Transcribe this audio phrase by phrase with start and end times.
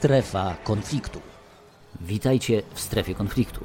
[0.00, 1.20] Strefa konfliktu.
[2.00, 3.64] Witajcie w strefie konfliktu.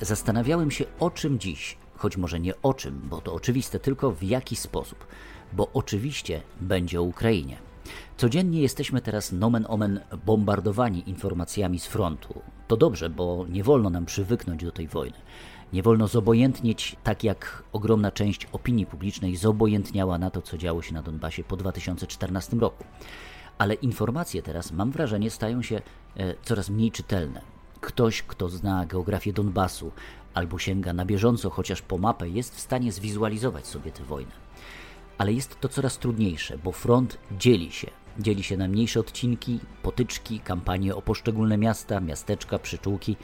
[0.00, 4.22] Zastanawiałem się o czym dziś, choć może nie o czym, bo to oczywiste, tylko w
[4.22, 5.06] jaki sposób.
[5.52, 7.58] Bo oczywiście będzie o Ukrainie.
[8.16, 12.42] Codziennie jesteśmy teraz nomen omen bombardowani informacjami z frontu.
[12.68, 15.16] To dobrze, bo nie wolno nam przywyknąć do tej wojny.
[15.72, 20.94] Nie wolno zobojętnieć, tak jak ogromna część opinii publicznej zobojętniała na to, co działo się
[20.94, 22.84] na Donbasie po 2014 roku.
[23.58, 25.82] Ale informacje teraz, mam wrażenie, stają się
[26.16, 27.40] e, coraz mniej czytelne.
[27.80, 29.92] Ktoś, kto zna geografię Donbasu
[30.34, 34.32] albo sięga na bieżąco chociaż po mapę, jest w stanie zwizualizować sobie tę wojnę.
[35.18, 37.90] Ale jest to coraz trudniejsze, bo front dzieli się.
[38.18, 43.16] Dzieli się na mniejsze odcinki, potyczki, kampanie o poszczególne miasta, miasteczka, przyczółki.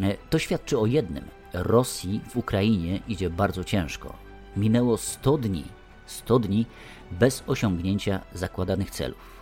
[0.00, 1.24] E, to świadczy o jednym.
[1.52, 4.14] Rosji w Ukrainie idzie bardzo ciężko.
[4.56, 5.64] Minęło 100 dni,
[6.06, 6.66] 100 dni
[7.10, 9.35] bez osiągnięcia zakładanych celów.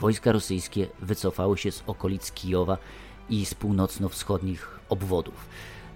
[0.00, 2.78] Wojska rosyjskie wycofały się z okolic Kijowa
[3.28, 5.48] i z północno-wschodnich obwodów.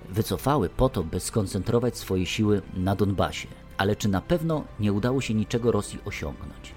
[0.08, 3.48] Wycofały po to, by skoncentrować swoje siły na Donbasie.
[3.78, 6.74] Ale czy na pewno nie udało się niczego Rosji osiągnąć?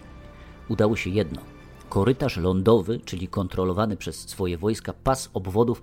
[0.70, 1.42] Udało się jedno.
[1.89, 5.81] Korytarz lądowy, czyli kontrolowany przez swoje wojska pas obwodów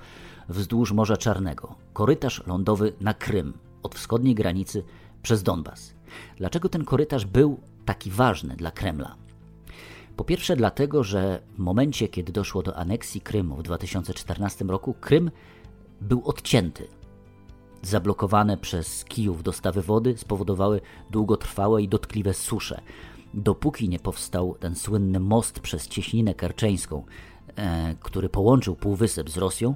[0.49, 1.75] wzdłuż Morza Czarnego.
[1.93, 4.85] Korytarz lądowy na Krym, od wschodniej granicy
[5.23, 5.95] przez Donbas.
[6.37, 9.24] Dlaczego ten korytarz był taki ważny dla Kremla?
[10.17, 15.31] Po pierwsze, dlatego, że w momencie, kiedy doszło do aneksji Krymu w 2014 roku, Krym
[16.01, 16.89] był odcięty.
[17.83, 22.81] Zablokowane przez Kijów dostawy wody spowodowały długotrwałe i dotkliwe susze.
[23.35, 27.05] Dopóki nie powstał ten słynny most przez cieśninę kerczeńską,
[27.57, 29.75] e, który połączył Półwysep z Rosją,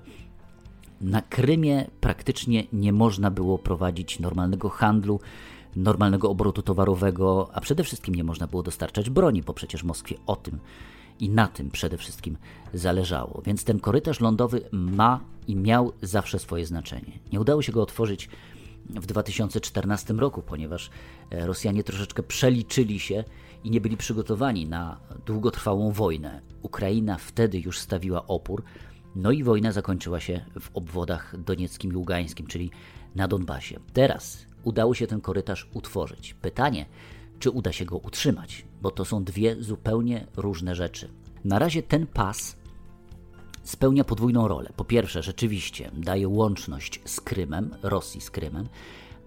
[1.00, 5.20] na Krymie praktycznie nie można było prowadzić normalnego handlu,
[5.76, 10.36] normalnego obrotu towarowego, a przede wszystkim nie można było dostarczać broni, bo przecież Moskwie o
[10.36, 10.58] tym
[11.20, 12.36] i na tym przede wszystkim
[12.74, 13.42] zależało.
[13.46, 17.18] Więc ten korytarz lądowy ma i miał zawsze swoje znaczenie.
[17.32, 18.28] Nie udało się go otworzyć
[18.88, 20.90] w 2014 roku, ponieważ
[21.30, 23.24] e, Rosjanie troszeczkę przeliczyli się
[23.64, 26.40] i nie byli przygotowani na długotrwałą wojnę.
[26.62, 28.62] Ukraina wtedy już stawiła opór,
[29.18, 32.70] no i wojna zakończyła się w obwodach donieckim i ługańskim, czyli
[33.14, 33.80] na Donbasie.
[33.92, 36.34] Teraz udało się ten korytarz utworzyć.
[36.34, 36.86] Pytanie,
[37.38, 41.10] czy uda się go utrzymać, bo to są dwie zupełnie różne rzeczy.
[41.44, 42.56] Na razie ten pas
[43.62, 44.72] spełnia podwójną rolę.
[44.76, 48.68] Po pierwsze, rzeczywiście daje łączność z Krymem, Rosji z Krymem,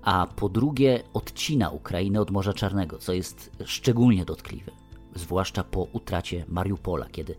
[0.01, 4.71] a po drugie odcina Ukrainę od Morza Czarnego, co jest szczególnie dotkliwe,
[5.15, 7.35] zwłaszcza po utracie Mariupola, kiedy,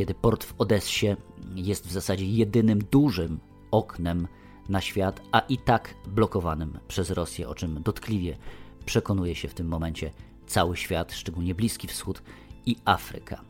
[0.00, 1.16] kiedy port w Odessie
[1.54, 3.40] jest w zasadzie jedynym dużym
[3.70, 4.28] oknem
[4.68, 8.36] na świat, a i tak blokowanym przez Rosję, o czym dotkliwie
[8.86, 10.10] przekonuje się w tym momencie
[10.46, 12.22] cały świat, szczególnie Bliski Wschód
[12.66, 13.44] i Afryka.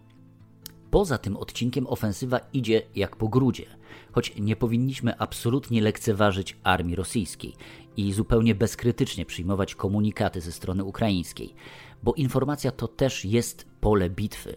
[0.91, 3.67] Poza tym odcinkiem ofensywa idzie jak po grudzie,
[4.13, 7.55] choć nie powinniśmy absolutnie lekceważyć armii rosyjskiej
[7.97, 11.55] i zupełnie bezkrytycznie przyjmować komunikaty ze strony ukraińskiej,
[12.03, 14.57] bo informacja to też jest pole bitwy.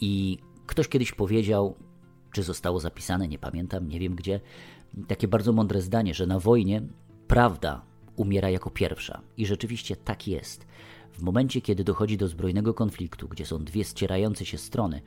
[0.00, 1.74] I ktoś kiedyś powiedział,
[2.32, 4.40] czy zostało zapisane, nie pamiętam, nie wiem gdzie,
[5.08, 6.82] takie bardzo mądre zdanie, że na wojnie
[7.28, 7.82] prawda
[8.16, 9.20] umiera jako pierwsza.
[9.36, 10.66] I rzeczywiście tak jest.
[11.12, 15.02] W momencie, kiedy dochodzi do zbrojnego konfliktu, gdzie są dwie ścierające się strony,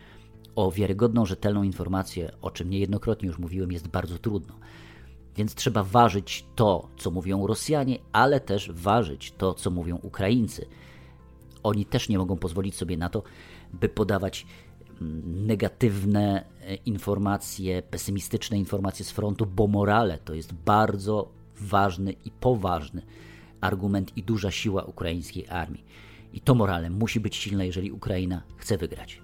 [0.56, 4.56] o wiarygodną, rzetelną informację, o czym niejednokrotnie już mówiłem, jest bardzo trudno.
[5.36, 10.66] Więc trzeba ważyć to, co mówią Rosjanie, ale też ważyć to, co mówią Ukraińcy.
[11.64, 13.24] Oni też nie mogą pozwolić sobie na to,
[13.74, 14.46] by podawać
[15.26, 23.02] negatywne e, informacje, pesymistyczne informacje z frontu, bo morale to jest bardzo ważny i poważny
[23.62, 25.86] argument i duża siła ukraińskiej armii.
[26.34, 29.22] I to morale musi być silne, jeżeli Ukraina chce wygrać.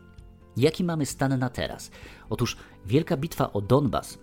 [0.57, 1.91] Jaki mamy stan na teraz?
[2.29, 4.19] Otóż wielka bitwa o Donbas,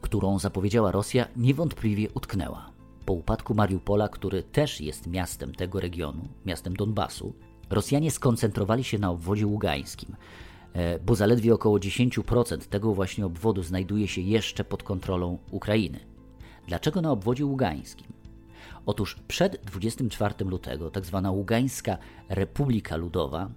[0.00, 2.70] którą zapowiedziała Rosja, niewątpliwie utknęła.
[3.06, 7.34] Po upadku Mariupola, który też jest miastem tego regionu, miastem Donbasu,
[7.70, 10.16] Rosjanie skoncentrowali się na obwodzie ługańskim,
[11.06, 16.00] bo zaledwie około 10% tego właśnie obwodu znajduje się jeszcze pod kontrolą Ukrainy.
[16.68, 18.06] Dlaczego na obwodzie ługańskim?
[18.86, 21.20] Otóż przed 24 lutego tzw.
[21.22, 21.98] Tak Ługańska
[22.28, 23.50] Republika Ludowa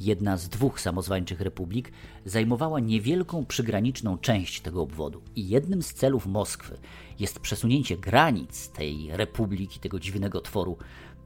[0.00, 1.92] jedna z dwóch samozwańczych republik,
[2.24, 5.22] zajmowała niewielką przygraniczną część tego obwodu.
[5.36, 6.78] I jednym z celów Moskwy
[7.18, 10.76] jest przesunięcie granic tej republiki, tego dziwnego tworu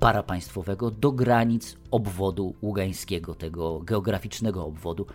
[0.02, 5.06] parapaństwowego, do granic obwodu ługańskiego, tego geograficznego obwodu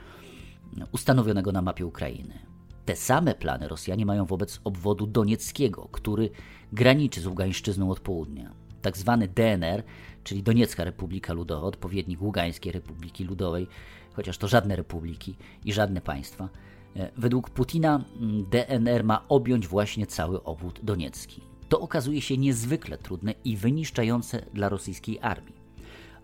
[0.91, 2.39] ustanowionego na mapie Ukrainy.
[2.85, 6.29] Te same plany Rosjanie mają wobec obwodu donieckiego, który
[6.73, 8.51] graniczy z Ługańszczyzną od południa.
[8.81, 9.83] Tak zwany DNR
[10.23, 13.67] czyli Doniecka Republika Ludowa, odpowiednik Ługańskiej Republiki Ludowej,
[14.13, 15.35] chociaż to żadne republiki
[15.65, 16.49] i żadne państwa,
[16.97, 21.41] E, według Putina mm, DNR ma objąć właśnie cały obwód doniecki.
[21.69, 25.55] To okazuje się niezwykle trudne i wyniszczające dla rosyjskiej armii.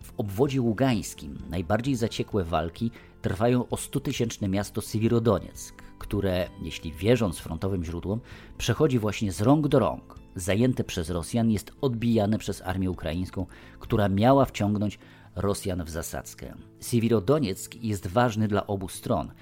[0.02, 2.90] W obwodzie ługańskim najbardziej zaciekłe walki
[3.22, 8.20] trwają o 100-tysięczne miasto Sywirodonieck, które, jeśli wierząc frontowym źródłom,
[8.58, 10.18] przechodzi właśnie z rąk do rąk.
[10.36, 13.46] Zajęte przez Rosjan jest odbijane przez armię ukraińską,
[13.78, 14.98] która miała wciągnąć
[15.36, 16.54] Rosjan w zasadzkę.
[16.80, 19.32] Sywirodonieck jest ważny dla obu stron.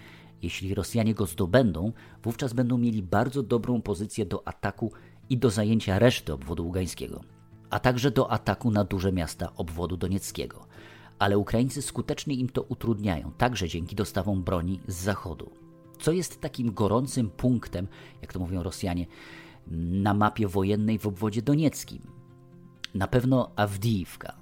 [0.43, 4.93] Jeśli Rosjanie go zdobędą, wówczas będą mieli bardzo dobrą pozycję do ataku
[5.33, 7.21] i do zajęcia reszty obwodu ługańskiego,
[7.71, 10.67] a także do ataku na duże miasta obwodu donieckiego.
[11.19, 15.51] Ale Ukraińcy skutecznie im to utrudniają, także dzięki dostawom broni z zachodu.
[15.99, 17.89] Co jest takim gorącym punktem,
[18.23, 19.07] jak to mówią Rosjanie,
[19.67, 22.03] na mapie wojennej w obwodzie donieckim?
[22.95, 24.37] Na pewno Awdijiwka.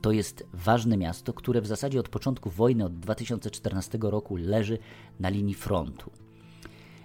[0.00, 4.78] To jest ważne miasto, które w zasadzie od początku wojny, od 2014 roku, leży
[5.20, 6.10] na linii frontu.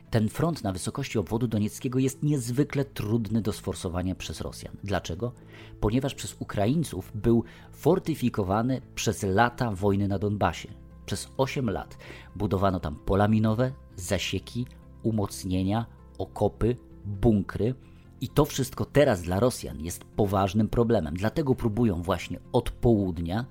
[0.10, 4.78] Ten front na wysokości obwodu donieckiego jest niezwykle trudny do sforsowania przez Rosjan.
[4.84, 5.32] Dlaczego?
[5.80, 10.70] Ponieważ przez Ukraińców był fortyfikowany przez lata wojny na Donbasie.
[11.06, 11.98] Przez 8 lat
[12.36, 14.66] budowano tam pola minowe, zasieki,
[15.04, 15.86] umocnienia,
[16.18, 16.76] okopy,
[17.06, 17.76] bunkry.
[18.22, 21.14] I to wszystko teraz dla Rosjan jest poważnym problemem.
[21.14, 23.46] Dlatego próbują właśnie od południa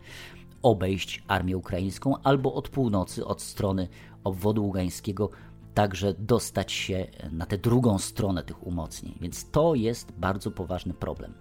[0.63, 3.89] obejść armię ukraińską albo od północy, od strony
[4.25, 5.31] obwodu ługańskiego
[5.79, 9.15] także dostać się na tę drugą stronę tych umocnień.
[9.21, 11.35] Więc to jest bardzo poważny problem.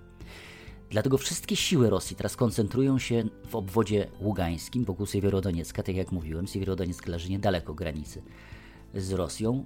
[0.90, 6.48] Dlatego wszystkie siły Rosji teraz koncentrują się w obwodzie ługańskim, wokół Siewierodoniecka, tak jak mówiłem.
[6.48, 8.22] Siewierodonieck leży niedaleko granicy
[8.96, 9.66] z Rosją,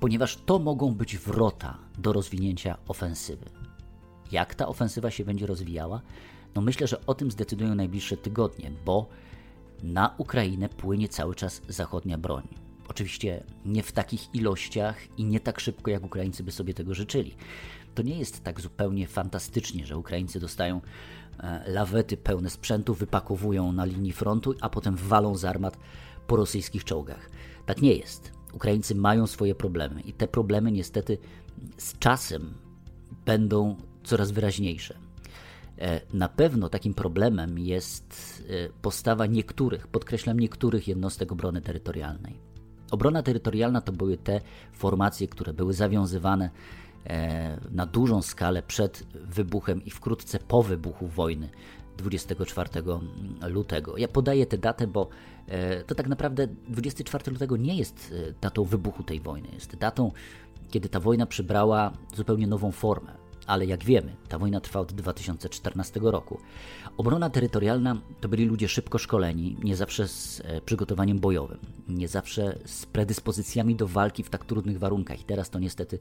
[0.00, 3.46] ponieważ to mogą być wrota do rozwinięcia ofensywy.
[4.32, 6.02] Jak ta ofensywa się będzie rozwijała?
[6.54, 9.08] No myślę, że o tym zdecydują najbliższe tygodnie, bo
[9.82, 12.69] na Ukrainę płynie cały czas zachodnia broń.
[12.90, 17.34] Oczywiście nie w takich ilościach i nie tak szybko, jak Ukraińcy by sobie tego życzyli.
[17.94, 20.80] To nie jest tak zupełnie fantastycznie, że Ukraińcy dostają
[21.38, 25.78] e, lawety pełne sprzętu, wypakowują na linii frontu, a potem walą z armat
[26.26, 27.30] po rosyjskich czołgach.
[27.66, 28.32] Tak nie jest.
[28.52, 31.18] Ukraińcy mają swoje problemy i te problemy niestety
[31.76, 32.54] z czasem
[33.26, 34.98] będą coraz wyraźniejsze.
[35.78, 42.49] E, na pewno takim problemem jest e, postawa niektórych, podkreślam niektórych jednostek obrony terytorialnej.
[42.90, 44.40] Obrona terytorialna to były te
[44.72, 46.50] formacje, które były zawiązywane
[47.06, 51.48] e, na dużą skalę przed wybuchem i wkrótce po wybuchu wojny
[51.96, 52.68] 24
[53.48, 53.96] lutego.
[53.96, 55.08] Ja podaję tę datę, bo
[55.48, 60.12] e, to tak naprawdę 24 lutego nie jest e, datą wybuchu tej wojny, jest datą,
[60.70, 66.00] kiedy ta wojna przybrała zupełnie nową formę ale jak wiemy, ta wojna trwa od 2014
[66.02, 66.40] roku.
[66.96, 71.58] Obrona terytorialna to byli ludzie szybko szkoleni, nie zawsze z e, przygotowaniem bojowym,
[71.88, 75.20] nie zawsze z predyspozycjami do walki w tak trudnych warunkach.
[75.20, 75.98] I teraz to niestety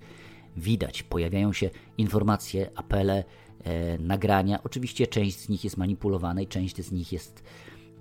[0.58, 1.04] widać.
[1.04, 3.24] Pojawiają się informacje, apele,
[3.64, 4.64] e, nagrania.
[4.64, 7.44] Oczywiście część z nich jest manipulowana i część z nich jest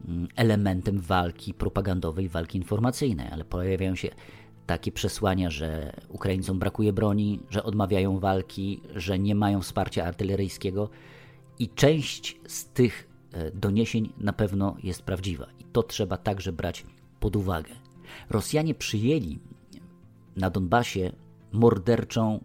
[0.09, 4.09] mm, elementem walki propagandowej, walki informacyjnej, ale pojawiają się
[4.69, 10.89] takie przesłania, że Ukraińcom brakuje broni, że odmawiają walki, że nie mają wsparcia artyleryjskiego
[11.59, 16.87] i część z tych e, doniesień na pewno jest prawdziwa i to trzeba także brać
[17.21, 17.71] pod uwagę.
[18.31, 19.39] Rosjanie przyjęli
[20.37, 21.13] na Donbasie
[21.53, 22.45] morderczą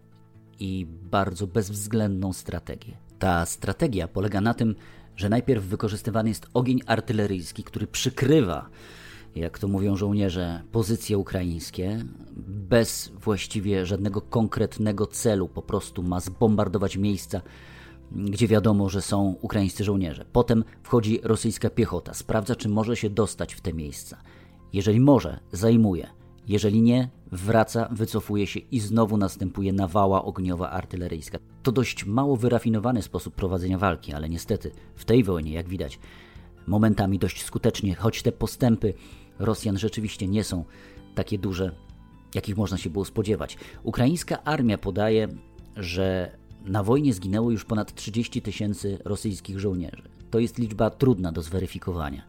[0.60, 2.96] i bardzo bezwzględną strategię.
[3.18, 4.74] Ta strategia polega na tym,
[5.16, 8.68] że najpierw wykorzystywany jest ogień artyleryjski, który przykrywa
[9.36, 12.04] jak to mówią żołnierze, pozycje ukraińskie,
[12.46, 17.42] bez właściwie żadnego konkretnego celu, po prostu ma zbombardować miejsca,
[18.12, 20.24] gdzie wiadomo, że są ukraińscy żołnierze.
[20.32, 24.16] Potem wchodzi rosyjska piechota, sprawdza, czy może się dostać w te miejsca.
[24.72, 26.06] Jeżeli może, zajmuje.
[26.48, 31.38] Jeżeli nie, wraca, wycofuje się i znowu następuje nawała ogniowa artyleryjska.
[31.62, 35.98] To dość mało wyrafinowany sposób prowadzenia walki, ale niestety w tej wojnie, jak widać,
[36.66, 38.94] momentami dość skutecznie, choć te postępy
[39.38, 40.64] Rosjan rzeczywiście nie są
[41.14, 41.72] takie duże,
[42.34, 43.56] jakich można się było spodziewać.
[43.82, 45.28] Ukraińska armia podaje,
[45.76, 50.02] że na wojnie zginęło już ponad 30 tysięcy rosyjskich żołnierzy.
[50.30, 52.22] To jest liczba trudna do zweryfikowania.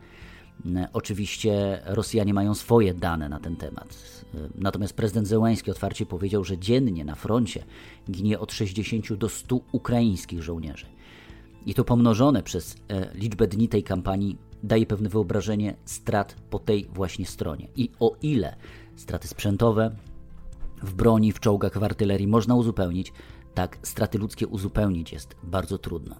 [0.94, 3.98] Oczywiście Rosjanie mają swoje dane na ten temat.
[4.56, 7.64] Natomiast prezydent Zełański otwarcie powiedział, że dziennie na froncie
[8.12, 10.86] ginie od 60 do 100 ukraińskich żołnierzy.
[11.66, 16.86] I to pomnożone przez e, liczbę dni tej kampanii daje pewne wyobrażenie strat po tej
[16.94, 17.68] właśnie stronie.
[17.76, 18.56] I o ile
[18.96, 19.96] straty sprzętowe
[20.84, 23.14] w broni, w czołgach, w artylerii można uzupełnić,
[23.54, 26.16] tak straty ludzkie uzupełnić jest bardzo trudno.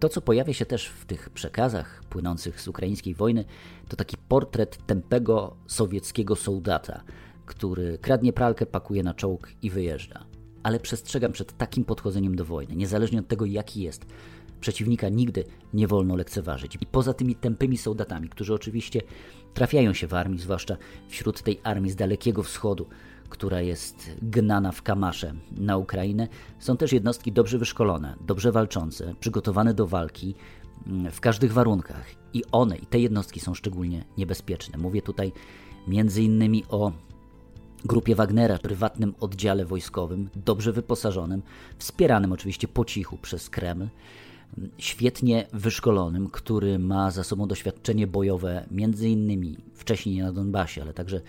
[0.00, 3.44] To, co pojawia się też w tych przekazach płynących z ukraińskiej wojny,
[3.88, 7.02] to taki portret tępego sowieckiego soldata,
[7.46, 10.24] który kradnie pralkę, pakuje na czołg i wyjeżdża.
[10.62, 14.06] Ale przestrzegam przed takim podchodzeniem do wojny, niezależnie od tego, jaki jest.
[14.64, 15.44] Przeciwnika nigdy
[15.74, 16.78] nie wolno lekceważyć.
[16.80, 19.00] I poza tymi tępymi soldatami, którzy oczywiście
[19.54, 20.76] trafiają się w armii, zwłaszcza
[21.08, 22.86] wśród tej armii z Dalekiego Wschodu,
[23.28, 26.28] która jest gnana w kamasze na Ukrainę,
[26.58, 30.34] są też jednostki dobrze wyszkolone, dobrze walczące, przygotowane do walki
[30.86, 32.06] mm, w każdych warunkach.
[32.34, 34.78] I one, i te jednostki są szczególnie niebezpieczne.
[34.78, 35.32] Mówię tutaj
[35.88, 36.92] między innymi o
[37.84, 41.42] grupie Wagnera, prywatnym oddziale wojskowym, dobrze wyposażonym,
[41.78, 43.88] wspieranym oczywiście po cichu przez Kreml,
[44.78, 51.20] świetnie wyszkolonym, który ma za sobą doświadczenie bojowe między innymi wcześniej na Donbasie, ale także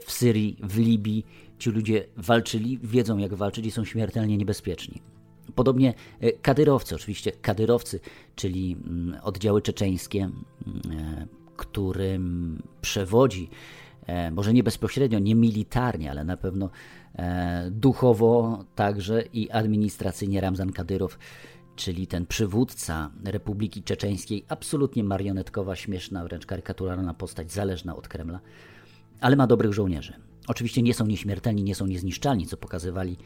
[0.00, 1.24] w Syrii, w Libii.
[1.58, 5.02] Ci ludzie walczyli, wiedzą jak walczyć i są śmiertelnie niebezpieczni.
[5.54, 8.00] Podobnie e, kadyrowcy, oczywiście kadyrowcy,
[8.36, 11.26] czyli mm, oddziały czeczeńskie, mm, e,
[11.56, 13.48] którym przewodzi,
[14.06, 16.70] e, może nie bezpośrednio, nie militarnie, ale na pewno
[17.70, 21.18] duchowo także i administracyjnie Ramzan Kadyrow,
[21.76, 28.40] czyli ten przywódca Republiki Czeczeńskiej, absolutnie marionetkowa, śmieszna, wręcz karykaturalna postać, zależna od Kremla,
[29.20, 30.12] ale ma dobrych żołnierzy.
[30.48, 33.16] Oczywiście nie są nieśmiertelni, nie są niezniszczalni, co pokazywali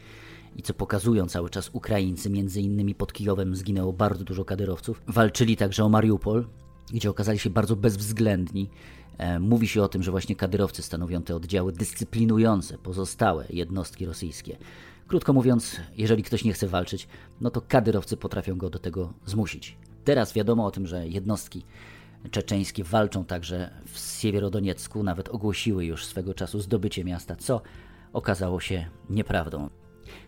[0.55, 2.29] i co pokazują cały czas Ukraińcy.
[2.29, 5.01] Między innymi pod Kijowem zginęło bardzo dużo kadyrowców.
[5.07, 6.47] Walczyli także o Mariupol,
[6.93, 8.69] gdzie okazali się bardzo bezwzględni.
[9.17, 14.57] E, mówi się o tym, że właśnie kadyrowcy stanowią te oddziały dyscyplinujące pozostałe jednostki rosyjskie.
[15.07, 17.07] Krótko mówiąc, jeżeli ktoś nie chce walczyć,
[17.41, 19.77] no to kadyrowcy potrafią go do tego zmusić.
[20.03, 21.65] Teraz wiadomo o tym, że jednostki
[22.31, 27.61] czeczeńskie walczą także w Siewierodoniecku, nawet ogłosiły już swego czasu zdobycie miasta, co
[28.13, 29.69] okazało się nieprawdą.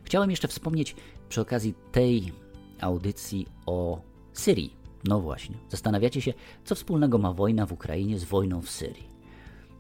[0.04, 0.96] Chciałem jeszcze wspomnieć
[1.30, 2.34] przy okazji tej
[2.82, 4.02] audycji o
[4.34, 4.76] Syrii.
[5.04, 6.34] No właśnie, zastanawiacie się,
[6.66, 9.10] co wspólnego ma wojna w Ukrainie z wojną w Syrii.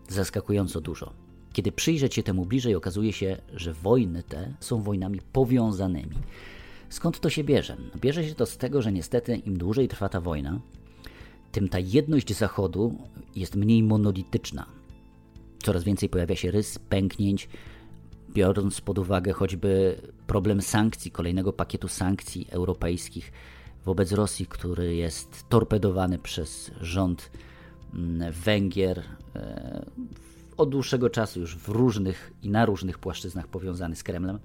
[0.07, 1.28] Zaskakująco dużo.
[1.53, 6.15] Kiedy przyjrzeć się temu bliżej, okazuje się, że wojny te są wojnami powiązanymi.
[6.89, 7.77] Skąd to się bierze?
[8.01, 10.59] Bierze się to z tego, że niestety im dłużej trwa ta wojna,
[11.51, 12.95] tym ta jedność Zachodu
[13.35, 14.65] jest mniej monolityczna.
[15.63, 17.49] Coraz więcej pojawia się rys, pęknięć,
[18.33, 23.31] biorąc pod uwagę choćby problem sankcji, kolejnego pakietu sankcji europejskich
[23.85, 27.31] wobec Rosji, który jest torpedowany przez rząd
[27.93, 29.03] mm, Węgier
[29.35, 29.85] e,
[30.59, 34.39] od dłuższego czasu już w różnych i na różnych płaszczyznach powiązany z Kremlem.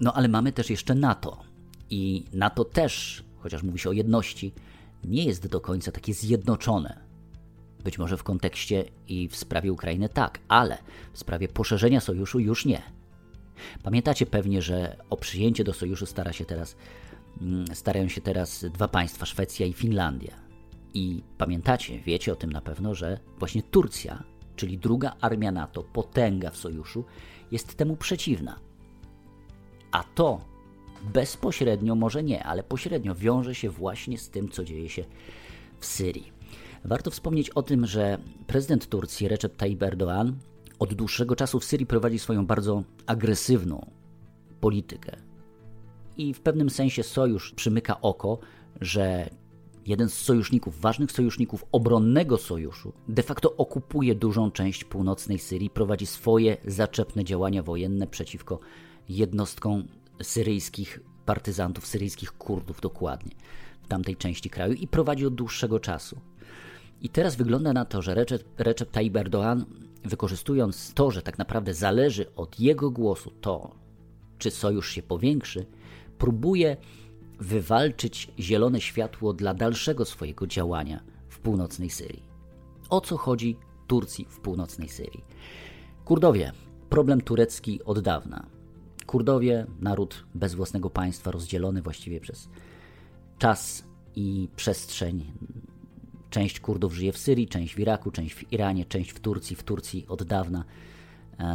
[0.00, 1.40] No ale mamy też jeszcze NATO.
[1.90, 4.52] I NATO też, chociaż mówi się o jedności,
[5.04, 7.00] nie jest do końca takie zjednoczone.
[7.84, 10.78] Być może w kontekście i w sprawie Ukrainy tak, ale
[11.12, 12.82] w sprawie poszerzenia sojuszu już nie.
[13.82, 16.76] Pamiętacie pewnie, że o przyjęcie do sojuszu stara się teraz,
[17.40, 20.34] mm, starają się teraz dwa państwa, Szwecja i Finlandia.
[20.94, 24.24] I pamiętacie, wiecie o tym na pewno, że właśnie Turcja,
[24.58, 27.04] czyli druga armia NATO, potęga w sojuszu,
[27.50, 28.58] jest temu przeciwna.
[29.92, 30.40] A to
[31.12, 35.04] bezpośrednio może nie, ale pośrednio wiąże się właśnie z tym, co dzieje się
[35.78, 36.32] w Syrii.
[36.84, 40.32] Warto wspomnieć o tym, że prezydent Turcji Recep Tayyip Erdoğan
[40.78, 43.90] od dłuższego czasu w Syrii prowadzi swoją bardzo agresywną
[44.60, 45.16] politykę.
[46.16, 48.38] I w pewnym sensie sojusz przymyka oko,
[48.80, 49.30] że
[49.86, 56.06] jeden z sojuszników, ważnych sojuszników obronnego sojuszu, de facto okupuje dużą część północnej Syrii, prowadzi
[56.06, 58.60] swoje zaczepne działania wojenne przeciwko
[59.08, 59.88] jednostkom
[60.22, 63.32] syryjskich partyzantów, syryjskich Kurdów dokładnie
[63.82, 66.20] w tamtej części kraju i prowadzi od dłuższego czasu.
[67.02, 69.18] I teraz wygląda na to, że Recep, Recep Tayyip
[70.04, 73.74] wykorzystując to, że tak naprawdę zależy od jego głosu to,
[74.38, 75.66] czy sojusz się powiększy,
[76.18, 76.76] próbuje
[77.40, 82.22] wywalczyć zielone światło dla dalszego swojego działania w północnej Syrii.
[82.90, 85.24] O co chodzi Turcji w północnej Syrii?
[86.04, 86.52] Kurdowie,
[86.90, 88.46] problem turecki od dawna.
[89.06, 92.48] Kurdowie, naród bez własnego państwa, rozdzielony właściwie przez
[93.38, 93.84] czas
[94.16, 95.32] i przestrzeń.
[96.30, 99.56] Część Kurdów żyje w Syrii, część w Iraku, część w Iranie, część w Turcji.
[99.56, 100.64] W Turcji od dawna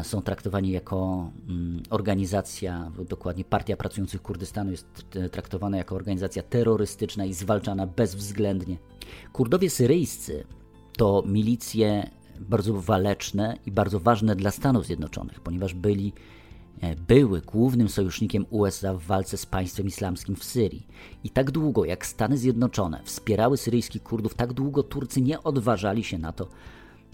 [0.04, 7.26] są traktowani jako mm, organizacja, dokładnie Partia Pracujących Kurdystanu jest e, traktowana jako organizacja terrorystyczna
[7.26, 8.78] i zwalczana bezwzględnie.
[9.34, 10.44] Kurdowie syryjscy
[10.98, 12.10] to milicje
[12.40, 16.14] bardzo waleczne i bardzo ważne dla Stanów Zjednoczonych, ponieważ byli
[16.84, 20.88] E, były głównym sojusznikiem USA w walce z państwem islamskim w Syrii.
[21.24, 26.18] I tak długo jak Stany Zjednoczone wspierały syryjskich Kurdów, tak długo Turcy nie odważali się
[26.18, 26.48] na to,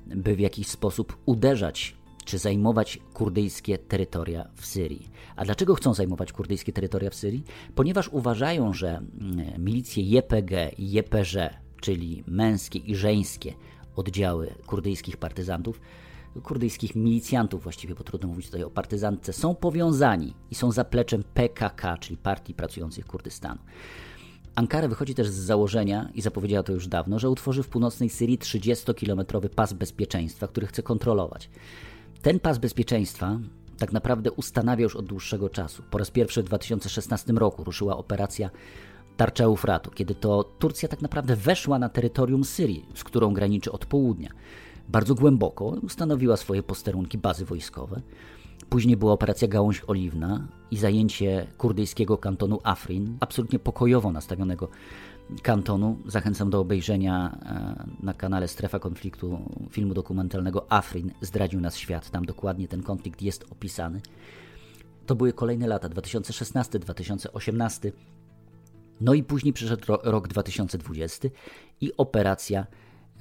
[0.08, 1.96] by w jakiś sposób uderzać
[2.30, 5.10] czy zajmować kurdyjskie terytoria w Syrii.
[5.36, 7.44] A dlaczego chcą zajmować kurdyjskie terytoria w Syrii?
[7.76, 11.50] Ponieważ uważają, że mm, milicje JPG i JPŻ,
[11.82, 13.54] czyli męskie i żeńskie
[13.96, 15.82] oddziały kurdyjskich partyzantów,
[16.44, 21.98] kurdyjskich milicjantów właściwie, bo trudno mówić tutaj o partyzantce, są powiązani i są zapleczem PKK,
[21.98, 23.60] czyli Partii Pracujących Kurdystanu.
[24.56, 28.40] Ankara wychodzi też z założenia, i zapowiedziała to już dawno, że utworzy w północnej Syrii
[28.40, 31.50] 30-kilometrowy pas bezpieczeństwa, który chce kontrolować.
[32.22, 33.40] Ten pas bezpieczeństwa
[33.78, 35.84] tak naprawdę ustanawia już od dłuższego czasu.
[35.92, 38.50] Po raz pierwszy w 2016 roku ruszyła operacja
[39.18, 43.86] Tarcza Eufratu, kiedy to Turcja tak naprawdę weszła na terytorium Syrii, z którą graniczy od
[43.86, 44.30] południa.
[44.90, 48.02] Bardzo głęboko ustanowiła swoje posterunki, bazy wojskowe.
[48.70, 54.68] Później była operacja Gałąź Oliwna i zajęcie kurdyjskiego kantonu Afrin, absolutnie pokojowo nastawionego
[55.42, 55.98] kantonu.
[56.06, 62.10] Zachęcam do obejrzenia e, na kanale Strefa Konfliktu filmu dokumentalnego Afrin Zdradził nas świat.
[62.10, 64.02] Tam dokładnie ten konflikt jest opisany.
[65.06, 67.92] To były kolejne lata 2016-2018.
[69.02, 71.30] No i później przyszedł rok 2020
[71.82, 72.68] i operacja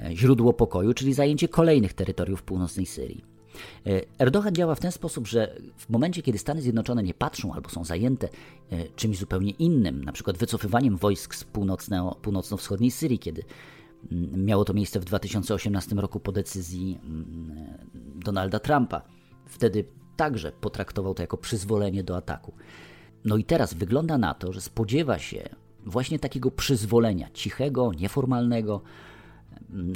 [0.01, 3.38] e, Źródło Pokoju, czyli zajęcie kolejnych terytoriów północnej Syrii.
[3.87, 7.69] E, Erdogan działa w ten sposób, że w momencie, kiedy Stany Zjednoczone nie patrzą albo
[7.69, 8.29] są zajęte
[8.71, 13.43] e, czymś zupełnie innym, na przykład wycofywaniem wojsk z północno, północno-wschodniej Syrii, kiedy
[14.13, 19.03] mm, miało to miejsce w 2018 roku po decyzji mm, Donalda Trumpa,
[19.47, 19.85] wtedy
[20.17, 22.53] także potraktował to jako przyzwolenie do ataku.
[23.25, 25.49] No i teraz wygląda na to, że spodziewa się
[25.87, 28.83] właśnie takiego przyzwolenia, cichego, nieformalnego,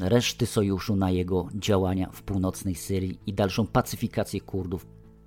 [0.00, 4.86] reszty sojuszu na jego działania w północnej Syrii i dalszą pacyfikację Kurdów.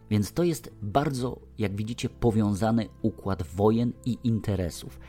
[0.09, 4.99] Więc to jest bardzo, jak widzicie, powiązany układ wojen i interesów.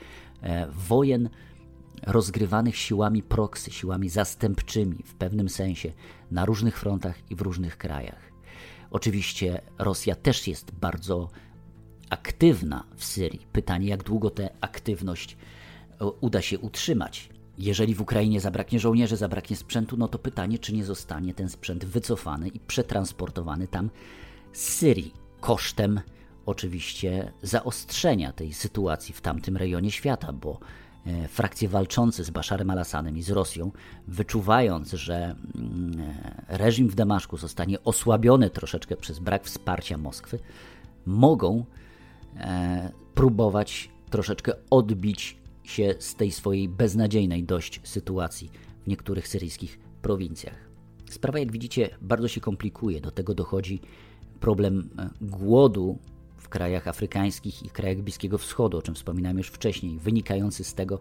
[0.43, 1.29] E, wojen
[2.03, 5.93] rozgrywanych siłami proksy, siłami zastępczymi w pewnym sensie
[6.31, 8.33] na różnych frontach i w różnych krajach.
[8.91, 11.29] Oczywiście Rosja też jest bardzo
[12.11, 13.47] aktywna w Syrii.
[13.53, 15.37] Pytanie, jak długo tę aktywność
[16.01, 17.36] e, uda się utrzymać.
[17.59, 21.85] Jeżeli w Ukrainie zabraknie żołnierzy, zabraknie sprzętu, no to pytanie, czy nie zostanie ten sprzęt
[21.85, 23.91] wycofany i przetransportowany tam
[24.53, 25.15] z Syrii.
[25.41, 26.01] Kosztem
[26.47, 30.59] oczywiście zaostrzenia tej sytuacji w tamtym rejonie świata, bo
[31.07, 33.73] e, frakcje walczące z Basharem al-Assadem i z Rosją,
[34.09, 35.17] wyczuwając, że
[35.55, 40.39] mm, e, reżim w Damaszku zostanie osłabiony troszeczkę przez brak wsparcia Moskwy,
[41.07, 41.65] mogą
[42.37, 48.51] e, próbować troszeczkę odbić się z tej swojej beznadziejnej dość sytuacji
[48.85, 50.55] w niektórych syryjskich prowincjach.
[51.11, 53.01] Sprawa, jak widzicie, bardzo się komplikuje.
[53.01, 53.81] Do tego dochodzi
[54.41, 55.99] problem e, głodu
[56.37, 61.01] w krajach afrykańskich i krajach Bliskiego Wschodu, o czym wspominałem już wcześniej, wynikający z tego,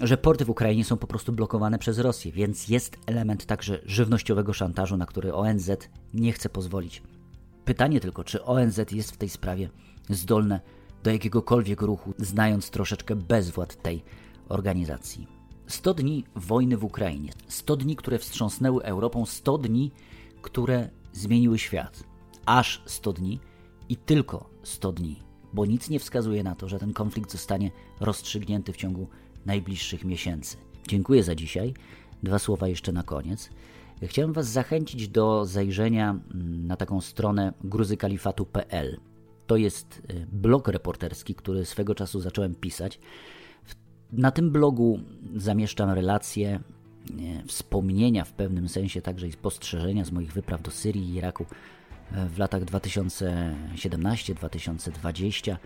[0.00, 4.52] że porty w Ukrainie są po prostu blokowane przez Rosję, więc jest element także żywnościowego
[4.52, 5.70] szantażu, na który ONZ
[6.14, 7.02] nie chce pozwolić.
[7.64, 9.70] Pytanie tylko, czy ONZ jest w tej sprawie
[10.10, 10.60] zdolne
[11.04, 14.02] do jakiegokolwiek ruchu, znając troszeczkę bezwład tej
[14.48, 15.26] organizacji.
[15.66, 19.92] 100 dni wojny w Ukrainie, 100 dni, które wstrząsnęły Europą, 100 dni,
[20.42, 22.04] które zmieniły świat.
[22.46, 23.40] Aż 100 dni
[23.88, 28.72] i tylko 100 dni, bo nic nie wskazuje na to, że ten konflikt zostanie rozstrzygnięty
[28.72, 29.08] w ciągu
[29.46, 30.56] najbliższych miesięcy.
[30.88, 31.74] Dziękuję za dzisiaj.
[32.22, 33.50] Dwa słowa jeszcze na koniec.
[34.02, 39.00] Chciałem Was zachęcić do zajrzenia mm, na taką stronę gruzykalifatu.pl.
[39.46, 43.00] To jest y, blog reporterski, który swego czasu zacząłem pisać.
[44.12, 45.00] Na tym blogu
[45.36, 46.60] zamieszczam relacje,
[47.46, 51.46] wspomnienia w pewnym sensie, także i spostrzeżenia z moich wypraw do Syrii i Iraku
[52.12, 55.56] e, w latach 2017-2020,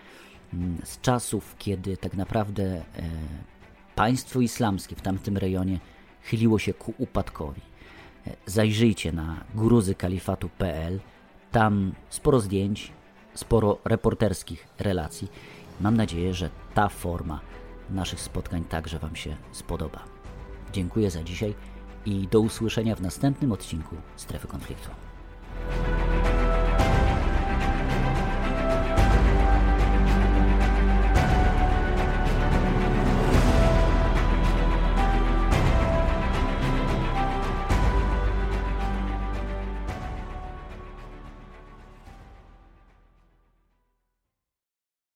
[0.55, 2.83] mm, z czasów, kiedy tak naprawdę e,
[3.95, 5.81] państwo islamskie w tamtym rejonie
[6.23, 7.61] chyliło się ku upadkowi.
[8.27, 11.01] E, zajrzyjcie na gruzykalifatu.pl,
[11.53, 12.93] tam sporo zdjęć,
[13.39, 15.29] sporo reporterskich relacji.
[15.81, 17.41] Mam nadzieję, że ta forma
[17.91, 20.05] naszych spotkań także Wam się spodoba.
[20.73, 21.55] Dziękuję za dzisiaj
[22.07, 24.91] i do usłyszenia w następnym odcinku Strefy Konfliktu.